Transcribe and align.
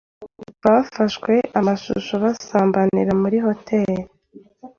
Bafashwe 0.63 1.33
amashusho 1.59 2.13
basambanira 2.23 3.11
muri 3.21 3.37
hotel 3.45 3.89